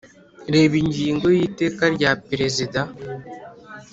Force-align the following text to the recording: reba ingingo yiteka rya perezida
reba 0.53 0.75
ingingo 0.83 1.27
yiteka 1.37 1.83
rya 1.95 2.11
perezida 2.27 2.79